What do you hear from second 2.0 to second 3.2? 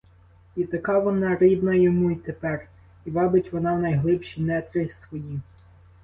й тепер, і